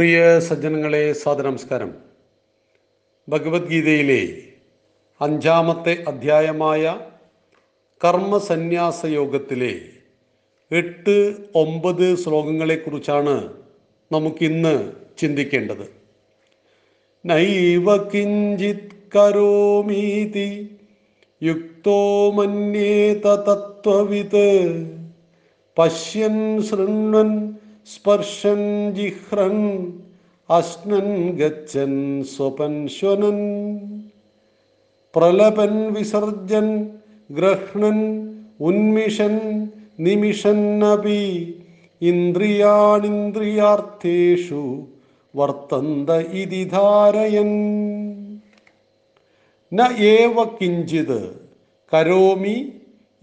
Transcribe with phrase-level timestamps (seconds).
[0.00, 1.94] പ്രിയ സജ്ജനങ്ങളെ സാദനമസ്കാരം
[3.28, 4.52] ഭഗവത്ഗീതയിലെ
[5.20, 7.00] അഞ്ചാമത്തെ അധ്യായമായ
[8.04, 9.80] കർമ്മസന്യാസ യോഗത്തിലെ
[10.70, 13.54] എട്ട് ഒമ്പത് ശ്ലോകങ്ങളെക്കുറിച്ചാണ്
[14.12, 15.86] നമുക്കിന്ന് ചിന്തിക്കേണ്ടത്.
[17.26, 20.78] നൈവ കിഞ്ചിത് കരോമീതി
[21.42, 24.48] യുക്തോ മന്യേത തത്വവിത്
[25.78, 28.60] പശ്യൻ ശൃണ്വൻ സ്പർശൻ
[28.96, 29.56] ജിഹ്രൻ
[30.48, 31.08] അശ്നൻ
[31.40, 31.92] ഗച്ഛൻ
[32.32, 33.38] സ്വപൻ ശ്വനൻ
[35.14, 36.68] പ്രലപൻ വിസർജൻ
[37.30, 37.98] ഗ്രഹ്ണൻ
[38.68, 39.34] ഉന്മിഷൻ
[40.06, 41.22] നിമിഷന്നപി
[42.02, 44.62] ഇന്ദ്രിയാണിന്ദ്രിയാർത്ഥേഷു
[45.34, 46.10] വർത്തന്ത
[46.42, 47.50] ഇതി ധാരയൻ
[49.72, 49.80] ന
[50.12, 51.20] ഏവ കിഞ്ചിത്
[51.92, 52.56] കരോമി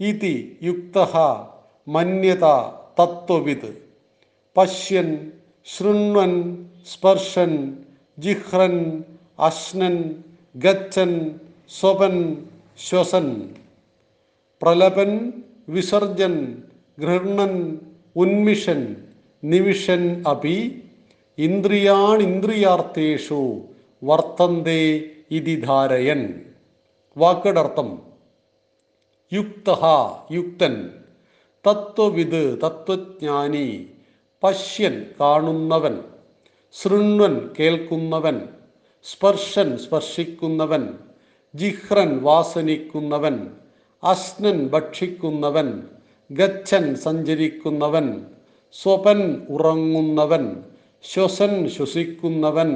[0.00, 0.34] ഇതി
[0.68, 0.96] യുക്ത
[1.86, 2.44] മന്യത
[2.98, 3.70] തത്വവിത്.
[4.58, 5.32] പശ്യൻ
[5.64, 7.78] ശൃണ്വൻ സ്പർശൻ
[8.18, 9.04] ജിഹ്രൻ
[9.38, 10.24] അശ്നൻ
[10.56, 11.40] ഗച്ഛൻ
[11.80, 12.46] സ്വപൻ
[12.88, 13.54] ശ്വസൻ.
[14.62, 15.32] പ്രലപൻ
[15.68, 16.62] വിസർജൻ
[16.98, 17.78] ഗൃഹണൻ
[18.16, 18.96] ഉന്മിഷൻ
[19.44, 20.82] നിമിഷൻ അപി.
[21.38, 23.60] ഇന്ദ്രിയാണിന്ദ്രിയാർത്ഥേഷു
[24.04, 26.40] വർത്തന്തേ ഇതി ധാരയൻ.
[27.16, 28.02] വാക്കടർത്ഥം.
[29.32, 29.74] യുക്ത
[30.32, 30.90] യുക്തൻ.
[31.66, 33.86] തത്വവിത് തത്വജ്ഞാനി.
[34.42, 35.94] പശ്യൻ കാണുന്നവൻ
[36.74, 38.36] ശൃണ്വൻ കേൾക്കുന്നവൻ
[39.06, 40.82] സ്പർശൻ സ്പർശിക്കുന്നവൻ
[41.54, 43.36] ജിഹ്രൻ വാസനിക്കുന്നവൻ
[44.02, 45.68] അശ്നൻ ഭക്ഷിക്കുന്നവൻ
[46.30, 48.06] ഗച്ഛൻ സഞ്ചരിക്കുന്നവൻ
[48.74, 50.44] സ്വപൻ ഉറങ്ങുന്നവൻ
[51.04, 52.70] ശ്വസൻ ശ്വസിക്കുന്നവൻ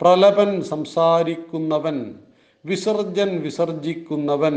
[0.00, 1.98] പ്രലപൻ സംസാരിക്കുന്നവൻ
[2.64, 4.56] വിസർജൻ വിസർജിക്കുന്നവൻ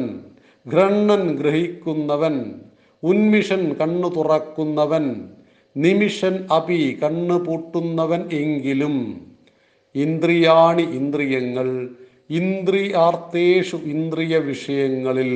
[0.66, 2.36] ഘ്രണ്ണൻ ഗ്രഹിക്കുന്നവൻ
[3.04, 5.06] ഉന്മിഷൻ കണ്ണു തുറക്കുന്നവൻ
[5.84, 8.96] നിമിഷൻ അപി കണ്ണ് പൂട്ടുന്നവൻ എങ്കിലും
[9.96, 11.68] ഇന്ദ്രിയാണി ഇന്ദ്രിയങ്ങൾ
[12.40, 15.32] ഇന്ദ്രിയാർത്തേഷു ഇന്ദ്രിയ വിഷയങ്ങളിൽ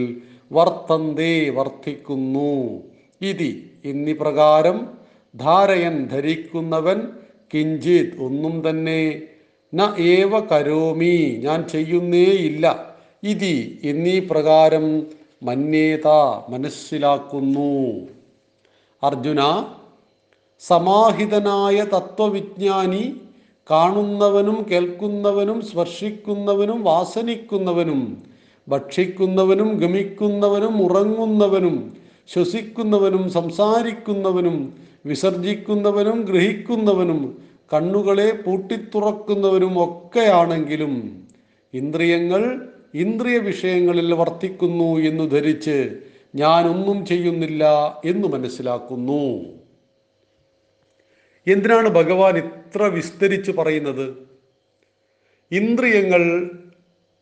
[0.52, 2.56] വർത്തന്തേ വർത്തിക്കുന്നു.
[3.22, 3.52] ഇതി
[3.90, 4.78] എന്നീ പ്രകാരം
[5.34, 7.00] ധാരയൻ ധരിക്കുന്നവൻ
[7.54, 9.02] കിഞ്ചിത് ഒന്നും തന്നെ
[9.74, 11.16] ന ഏവ കരോമി
[11.46, 12.66] ഞാൻ ചെയ്യുന്നേയില്ല
[13.32, 13.56] ഇതി
[13.92, 14.86] എന്നീ പ്രകാരം
[15.48, 16.08] മന്യേത
[16.54, 17.72] മനസ്സിലാക്കുന്നു.
[19.04, 19.42] അർജുന
[20.70, 23.04] സമാഹിതനായ തത്വവിജ്ഞാനി
[23.70, 28.02] കാണുന്നവനും കേൾക്കുന്നവനും സ്പർശിക്കുന്നവനും വാസനിക്കുന്നവനും
[28.68, 31.76] ഭക്ഷിക്കുന്നവനും ഗമിക്കുന്നവനും ഉറങ്ങുന്നവനും
[32.30, 34.58] ശ്വസിക്കുന്നവനും സംസാരിക്കുന്നവനും
[35.06, 37.20] വിസർജിക്കുന്നവനും ഗ്രഹിക്കുന്നവനും
[37.74, 40.94] കണ്ണുകളെ പൂട്ടിത്തുറക്കുന്നവനും ഒക്കെയാണെങ്കിലും
[41.74, 42.44] ഇന്ദ്രിയങ്ങൾ
[42.94, 45.78] ഇന്ദ്രിയ വിഷയങ്ങളിൽ വർത്തിക്കുന്നു എന്ന് ധരിച്ച്
[46.36, 47.64] ഞാനൊന്നും ചെയ്യുന്നില്ല
[48.06, 49.24] എന്ന് മനസ്സിലാക്കുന്നു.
[51.48, 54.16] എന്തിനാണ് ഭഗവാൻ ഇത്ര വിസ്തരിച്ച് പറയുന്നത്?
[55.52, 56.52] ഇന്ദ്രിയങ്ങൾ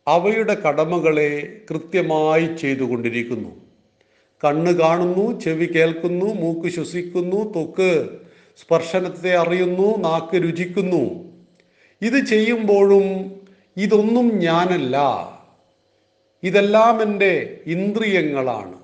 [0.08, 3.48] അവയുടെ കടമകളെ കൃത്യമായി ചെയ്തുകൊണ്ടിരിക്കുന്നു.
[4.44, 8.08] കണ്ണ് കാണുന്നു ചെവി കേൾക്കുന്നു മൂക്ക് ശ്വസിക്കുന്നു തൊക്ക്
[8.56, 11.32] സ്പർശനത്തെ അറിയുന്നു നാക്ക് രുചിക്കുന്നു.
[12.02, 13.36] ഇത് ചെയ്യുമ്പോഴും
[13.76, 14.96] ഇതൊന്നും ഞാനല്ല.
[16.42, 18.78] ഇതെല്ലാം എന്റെ ഇന്ദ്രിയങ്ങളാണ്.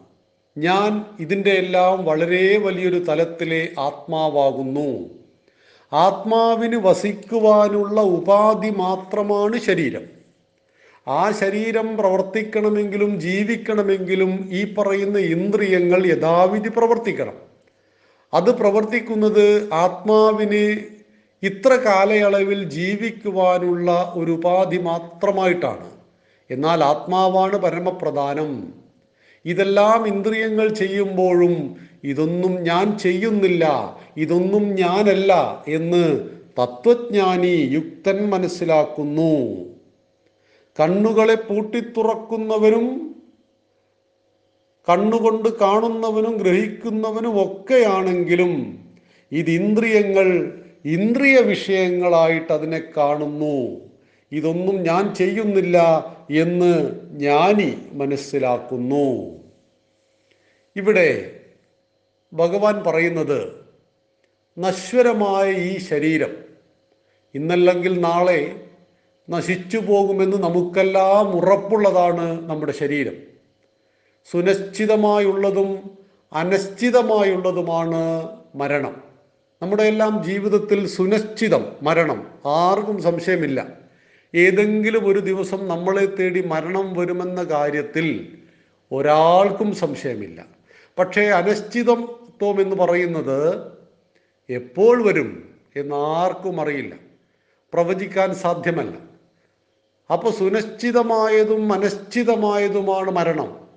[0.58, 5.17] ഞാൻ ഇതിന്റെ എല്ലാം വളരെ വലിയൊരു തലത്തിലെ ആത്മാവാകുന്നു.
[5.92, 10.02] ആത്മാവിന് വസിക്കുവാനുള്ള ഉപാധി മാത്രമാണ് ശരീരം.
[11.08, 17.36] ആ ശരീരം പ്രവർത്തിക്കണമെങ്കിലും ജീവിക്കണമെങ്കിലും ഈ പറയുന്ന ഇന്ദ്രിയങ്ങൾ യഥാവിധി പ്രവർത്തിക്കണം.
[18.34, 20.76] അത് പ്രവർത്തിക്കുന്നത് ആത്മാവിന്
[21.42, 25.90] ഇത്ര കാലയളവിൽ ജീവിക്കുവാനുള്ള ഒരു ഉപാധി മാത്രമായിട്ടാണ്.
[26.50, 28.72] എന്നാൽ ആത്മാവാണ് പരമപ്രധാനം.
[29.52, 31.54] ഇതെല്ലാം ഇന്ദ്രിയങ്ങൾ ചെയ്യുമ്പോഴും
[32.04, 33.64] ഇതൊന്നും ഞാൻ ചെയ്യുന്നില്ല
[34.16, 35.32] ഇതൊന്നും ഞാനല്ല
[35.78, 36.04] എന്ന്
[36.58, 39.32] തത്വജ്ഞാനി യുക്തൻ മനസ്സിലാക്കുന്നു.
[40.78, 42.86] കണ്ണുകളെ പൂട്ടിത്തുറക്കുന്നവനും
[44.88, 48.52] കണ്ണുകൊണ്ട് കാണുന്നവനും ഗ്രഹിക്കുന്നവനും ഒക്കെയാണെങ്കിലും
[49.32, 50.28] ഇത് ഇന്ദ്രിയങ്ങൾ
[50.96, 53.56] ഇന്ദ്രിയ വിഷയങ്ങളായിട്ട് അതിനെ കാണുന്നു.
[54.32, 55.78] ഇതൊന്നും ഞാൻ ചെയ്യുന്നില്ല
[56.30, 59.38] എന്ന് ജ്ഞാനി മനസ്സിലാക്കുന്നു.
[60.76, 61.40] ഇവിടെ
[62.32, 63.52] ഭഗവാൻ പറയുന്നത്
[64.58, 66.36] നശ്വരമായ ഈ ശരീരം
[67.34, 68.66] ഇന്നല്ലെങ്കിൽ നാളെ
[69.30, 73.16] നശിച്ചു പോകുമെന്ന് നമുക്കെല്ലാം ഉറപ്പുള്ളതാണ് നമ്മുടെ ശരീരം.
[74.30, 75.98] സുനിശ്ചിതമായുള്ളതും
[76.32, 79.02] അനിശ്ചിതമായുള്ളതുമാണ് മരണം.
[79.62, 82.28] നമ്മുടെ എല്ലാം ജീവിതത്തിൽ സുനിശ്ചിതം മരണം.
[82.46, 83.77] ആർക്കും സംശയമില്ല.
[84.34, 88.38] ഏതെങ്കിലും ഒരു ദിവസം നമ്മളെ തേടി മരണം വരുമെന്ന കാര്യത്തിൽ
[88.92, 90.44] ഒരാൾക്കും സംശയമില്ല.
[90.98, 93.72] പക്ഷേ അനിശ്ചിതത്വം എന്ന് പറയുന്നത്
[94.50, 96.94] എപ്പോൾ വരും എന്ന് ആർക്കും അറിയില്ല.
[97.72, 98.96] പ്രവചിക്കാൻ സാധ്യമല്ല.
[100.12, 103.68] അപ്പോൾ സുനിശ്ചിതമായതും അനിശ്ചിതമായതുമാണ് മരണം.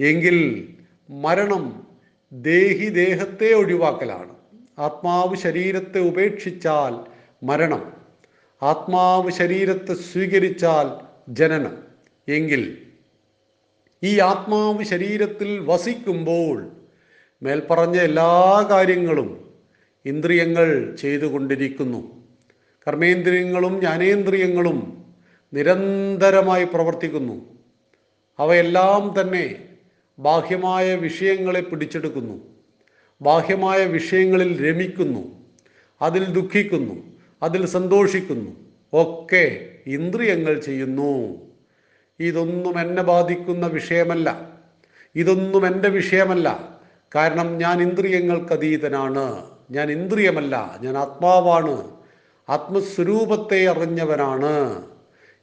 [0.00, 0.68] എങ്കിൽ
[1.10, 1.86] മരണം
[2.32, 4.34] ദേഹി ദേഹത്തെ ഒഴിവാക്കലാണ്.
[4.78, 7.10] ആത്മാവ് ശരീരത്തെ ഉപേക്ഷിച്ചാൽ
[7.44, 7.97] മരണം.
[8.62, 11.78] ആത്മാവ് ശരീരത്തെ സ്വീകരിച്ചാൽ ജനനം.
[12.28, 12.78] എങ്കിൽ
[14.02, 16.70] ഈ ആത്മാവ് ശരീരത്തിൽ വസിക്കുമ്പോൾ
[17.42, 19.50] മേൽപ്പറഞ്ഞ എല്ലാ കാര്യങ്ങളും
[20.06, 22.24] ഇന്ദ്രിയങ്ങൾ ചെയ്തുകൊണ്ടിരിക്കുന്നു.
[22.88, 25.04] കർമ്മേന്ദ്രിയങ്ങളും ജ്ഞാനേന്ദ്രിയങ്ങളും
[25.54, 27.46] നിരന്തരമായി പ്രവർത്തിക്കുന്നു.
[28.38, 29.68] അവയെല്ലാം തന്നെ
[30.18, 32.40] ബാഹ്യമായ വിഷയങ്ങളെ പിടിച്ചെടുക്കുന്നു.
[33.22, 35.36] ബാഹ്യമായ വിഷയങ്ങളിൽ രമിക്കുന്നു.
[36.02, 37.17] അതിൽ ദുഃഖിക്കുന്നു.
[37.42, 38.56] അതിൽ സന്തോഷിക്കുന്നു.
[38.92, 41.38] ഒക്കെ ഇന്ദ്രിയങ്ങൾ ചെയ്യുന്നു.
[42.20, 44.58] ഇതൊന്നും എന്നെ ബാധിക്കുന്ന വിഷയമല്ല.
[45.16, 46.78] ഇതൊന്നും എന്റെ വിഷയമല്ല.
[47.14, 49.42] കാരണം ഞാൻ ഇന്ദ്രിയങ്ങൾക്ക് അതീതനാണ്.
[49.70, 50.78] ഞാൻ ഇന്ദ്രിയമല്ല.
[50.82, 51.90] ഞാൻ ആത്മാവാണ്.
[52.48, 54.82] ആത്മസ്വരൂപത്തെ അറിഞ്ഞവനാണ്.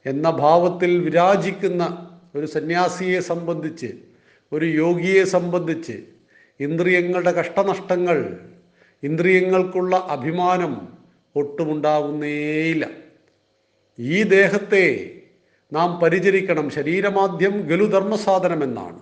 [0.06, 3.94] എന്ന ഭാവത്തിൽ വിരാജിക്കുന്ന ഒരു സന്യാസിയെ സംബന്ധിച്ച്
[4.52, 6.02] ഒരു യോഗിയെ സംബന്ധിച്ച്
[6.60, 8.38] ഇന്ദ്രിയങ്ങളുടെ കഷ്ടനഷ്ടങ്ങൾ
[9.02, 10.95] ഇന്ദ്രിയങ്ങൾക്കുള്ള അഭിമാനം
[11.36, 12.86] ഒട്ടുമുണ്ടാകുന്നേയില്ല
[13.98, 15.10] ഈ ദേഹത്തെ
[15.72, 16.70] നാം പരിചരിക്കണം.
[16.70, 19.00] ശരീരമാദ്യം ഗലുധർമ്മസാധനം എന്നാണ്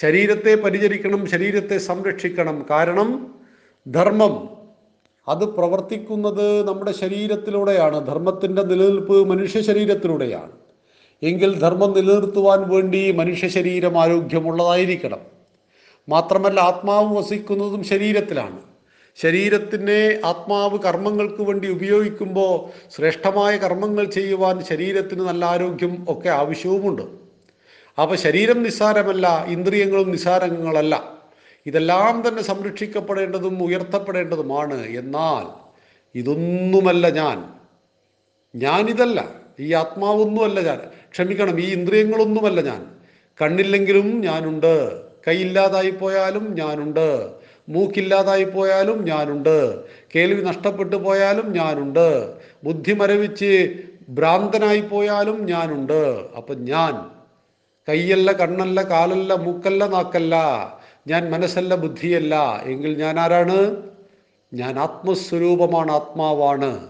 [0.00, 2.66] ശരീരത്തെ പരിചരിക്കണം ശരീരത്തെ സംരക്ഷിക്കണം.
[2.70, 3.34] കാരണം
[3.88, 4.48] ധർമ്മം
[5.28, 8.06] അത് പ്രവർത്തിക്കുന്നത് നമ്മുടെ ശരീരത്തിലൂടെയാണ്.
[8.06, 10.52] ധർമ്മത്തിന്റെ നിലനിൽപ്പ് മനുഷ്യ ശരീരത്തിലൂടെയാണ്.
[11.22, 15.20] എങ്കിൽ ധർമ്മം നിലനിർത്തുവാൻ വേണ്ടി മനുഷ്യ ശരീരം ആരോഗ്യമുള്ളതായിരിക്കണം.
[16.08, 18.69] മാത്രമല്ല ആത്മാവ് വസിക്കുന്നതും ശരീരത്തിലാണ്.
[19.22, 27.02] ശരീരത്തിനെ ആത്മാവ് കർമ്മങ്ങൾക്ക് വേണ്ടി ഉപയോഗിക്കുമ്പോൾ ശ്രേഷ്ഠമായ കർമ്മങ്ങൾ ചെയ്യുവാൻ ശരീരത്തിന് നല്ല ആരോഗ്യം ഒക്കെ ആവശ്യവുമുണ്ട്.
[28.02, 31.18] അപ്പോൾ ശരീരം നിസ്സാരമല്ല ഇന്ദ്രിയങ്ങളും നിസ്സാരങ്ങളല്ല.
[31.66, 34.86] ഇതെല്ലാം തന്നെ സംരക്ഷിക്കപ്പെടേണ്ടതും ഉയർത്തപ്പെടേണ്ടതുമാണ്.
[34.86, 35.70] എന്നാൽ
[36.14, 37.52] ഇതൊന്നുമല്ല ഞാൻ.
[38.54, 39.34] ഞാനിതല്ല.
[39.60, 40.78] ഈ ആത്മാവൊന്നുമല്ല ഞാൻ.
[41.12, 42.86] ക്ഷമിക്കണം ഈ ഇന്ദ്രിയങ്ങളൊന്നുമല്ല ഞാൻ.
[43.42, 45.02] കണ്ണില്ലെങ്കിലും ഞാനുണ്ട്.
[45.28, 47.39] കൈയില്ലാതായി പോയാലും ഞാനുണ്ട്.
[47.70, 49.84] മൂക്കില്ലാതായി പോയാലും ഞാനുണ്ട്.
[50.14, 52.34] കേൾവി നഷ്ടപ്പെട്ടു പോയാലും ഞാനുണ്ട്.
[52.64, 53.74] ബുദ്ധി മരവിച്ച്
[54.08, 56.26] ഭ്രാന്തനായി പോയാലും ഞാനുണ്ട്.
[56.36, 56.94] അപ്പം ഞാൻ
[57.88, 60.36] കയ്യല്ല കണ്ണല്ല കാലല്ല മൂക്കല്ല നാക്കല്ല
[61.08, 62.62] ഞാൻ മനസ്സല്ല ബുദ്ധിയല്ല.
[62.64, 63.76] എങ്കിൽ ഞാൻ ആരാണ്?
[64.54, 66.88] ഞാൻ ആത്മസ്വരൂപമാണ് ആത്മാവാണ്.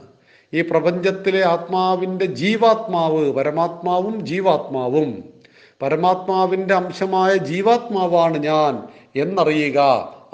[0.54, 5.24] ഈ പ്രപഞ്ചത്തിലെ ആത്മാവിന്റെ ജീവാത്മാവ് പരമാത്മാവും ജീവാത്മാവും.
[5.82, 8.82] പരമാത്മാവിന്റെ അംശമായ ജീവാത്മാവാണ് ഞാൻ
[9.16, 9.78] എന്നറിയുക.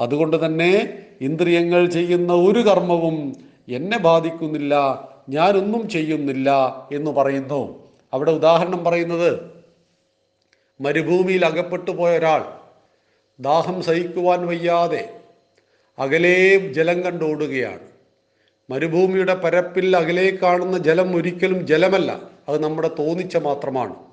[0.00, 3.36] അതുകൊണ്ട് തന്നെ ഇന്ദ്രിയങ്ങൾ ചെയ്യുന്ന ഒരു കർമ്മവും
[3.68, 4.74] എന്നെ ബാധിക്കുന്നില്ല
[5.28, 6.50] ഞാനൊന്നും ചെയ്യുന്നില്ല
[6.92, 7.84] എന്ന് പറയുന്നു.
[8.12, 9.56] അവിടെ ഉദാഹരണം പറയുന്നത്
[10.80, 12.44] മരുഭൂമിയിൽ അകപ്പെട്ടു പോയ ഒരാൾ
[13.40, 15.20] ദാഹം സഹിക്കുവാൻ വയ്യാതെ
[15.98, 17.80] അകലേ ജലം കണ്ടോടുകയാണ്.
[18.70, 24.05] മരുഭൂമിയുടെ പരപ്പിൽ അകലേ കാണുന്ന ജലം ഒരിക്കലും ജലമല്ല അത് നമ്മുടെ തോന്നിച്ച മാത്രമാണ്.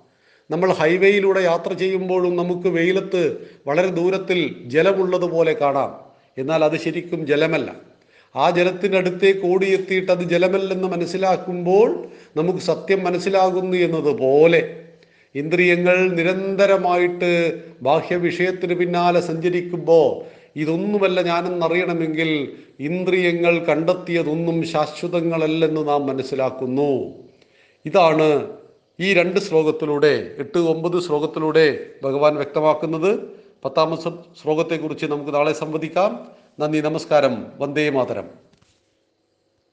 [0.52, 5.92] നമ്മൾ ഹൈവേയിലൂടെ യാത്ര ചെയ്യുമ്പോഴും നമുക്ക് വെയിലത്ത് വളരെ ദൂരത്തിൽ ജലമുള്ളതുപോലെ കാണാം.
[6.38, 7.76] എന്നാൽ അത് ശരിക്കും ജലമല്ല.
[8.36, 12.08] ആ ജലത്തിനടുത്തേക്ക് ഓടിയെത്തിയിട്ട് അത് ജലമല്ലെന്ന് മനസ്സിലാക്കുമ്പോൾ
[12.38, 14.84] നമുക്ക് സത്യം മനസ്സിലാകുന്നു എന്നതുപോലെ
[15.36, 20.24] ഇന്ദ്രിയങ്ങൾ നിരന്തരമായിട്ട് ബാഹ്യ വിഷയത്തിന് പിന്നാലെ സഞ്ചരിക്കുമ്പോൾ
[20.56, 27.14] ഇതൊന്നുമല്ല ഞാനെന്നറിയണമെങ്കിൽ ഇന്ദ്രിയങ്ങൾ കണ്ടെത്തിയതൊന്നും ശാശ്വതങ്ങളല്ലെന്ന് നാം മനസ്സിലാക്കുന്നു.
[27.86, 28.48] ഇതാണ്
[29.04, 33.20] ഈ രണ്ട് ശ്ലോകത്തിലൂടെ എട്ട് ഒമ്പത് ശ്ലോകത്തിലൂടെ ഭഗവാൻ വ്യക്തമാക്കുന്നത്.
[33.66, 34.12] പത്താമത്തെ
[34.44, 36.32] ശ്ലോകത്തെക്കുറിച്ച് നമുക്ക് നാളെ സംവദിക്കാം.
[36.60, 37.48] നന്ദി നമസ്കാരം.
[37.60, 38.53] വന്ദേ മാതരം.